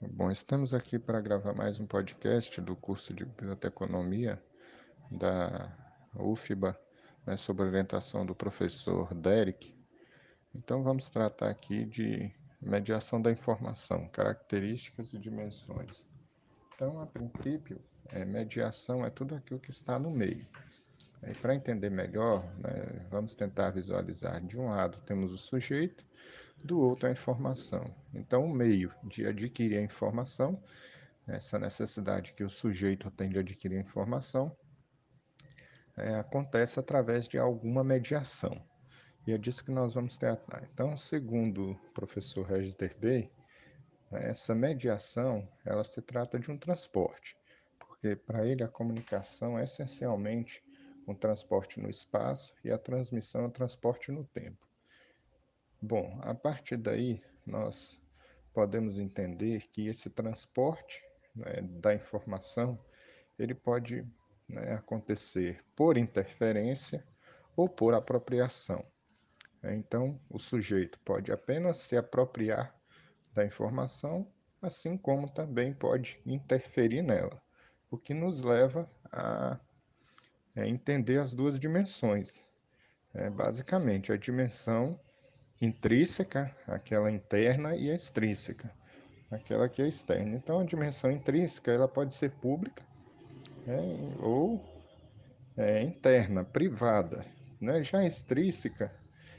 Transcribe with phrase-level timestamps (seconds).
[0.00, 4.42] Bom, estamos aqui para gravar mais um podcast do curso de Biblioteconomia
[5.10, 5.70] da
[6.14, 6.74] UFBA,
[7.26, 9.74] né, sob orientação do professor Derek.
[10.54, 16.06] Então, vamos tratar aqui de mediação da informação, características e dimensões.
[16.74, 17.78] Então, a princípio,
[18.08, 20.46] é, mediação é tudo aquilo que está no meio.
[21.26, 24.40] E para entender melhor, né, vamos tentar visualizar.
[24.40, 26.04] De um lado temos o sujeito,
[26.64, 27.84] do outro a informação.
[28.14, 30.62] Então, o meio de adquirir a informação,
[31.26, 34.56] essa necessidade que o sujeito tem de adquirir a informação,
[35.96, 38.62] é, acontece através de alguma mediação.
[39.26, 40.66] E é disso que nós vamos tratar.
[40.72, 43.30] Então, segundo o professor Regis Derbey,
[44.10, 47.36] essa mediação ela se trata de um transporte,
[47.78, 50.62] porque para ele a comunicação é essencialmente
[51.08, 54.68] um transporte no espaço e a transmissão é transporte no tempo.
[55.80, 58.00] Bom, a partir daí nós
[58.52, 61.02] podemos entender que esse transporte
[61.34, 62.78] né, da informação
[63.38, 64.06] ele pode
[64.48, 67.06] né, acontecer por interferência
[67.56, 68.84] ou por apropriação.
[69.62, 72.74] Então, o sujeito pode apenas se apropriar
[73.32, 77.40] da informação, assim como também pode interferir nela,
[77.90, 79.58] o que nos leva a
[80.58, 82.42] é entender as duas dimensões.
[83.14, 84.98] É, basicamente, a dimensão
[85.60, 88.70] intrínseca, aquela interna, e a extrínseca,
[89.30, 90.36] aquela que é externa.
[90.36, 92.82] Então, a dimensão intrínseca ela pode ser pública
[93.66, 93.78] né,
[94.20, 94.64] ou
[95.56, 97.24] é, interna, privada.
[97.60, 97.82] Né?
[97.82, 98.92] Já a extrínseca,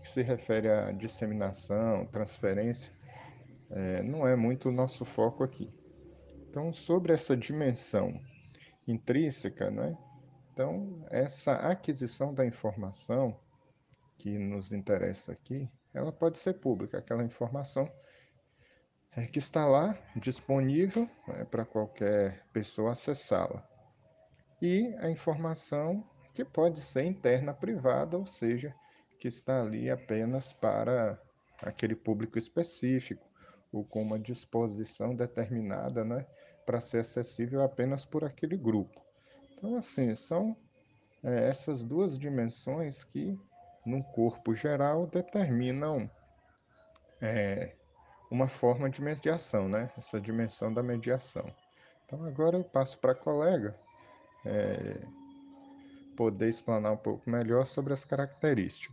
[0.00, 2.90] que se refere à disseminação, transferência,
[3.70, 5.72] é, não é muito o nosso foco aqui.
[6.48, 8.20] Então, sobre essa dimensão
[8.86, 9.96] intrínseca, né,
[10.60, 13.34] então, essa aquisição da informação
[14.18, 17.90] que nos interessa aqui, ela pode ser pública, aquela informação
[19.16, 23.66] é, que está lá disponível é, para qualquer pessoa acessá-la.
[24.60, 28.74] E a informação que pode ser interna privada, ou seja,
[29.18, 31.18] que está ali apenas para
[31.62, 33.26] aquele público específico
[33.72, 36.26] ou com uma disposição determinada, né,
[36.66, 39.09] para ser acessível apenas por aquele grupo.
[39.60, 40.56] Então, assim, são
[41.22, 43.38] é, essas duas dimensões que,
[43.84, 46.10] num corpo geral, determinam
[47.20, 47.76] é,
[48.30, 49.90] uma forma de mediação, né?
[49.98, 51.44] Essa dimensão da mediação.
[52.06, 53.78] Então, agora eu passo para a colega
[54.46, 55.06] é,
[56.16, 58.88] poder explanar um pouco melhor sobre as características.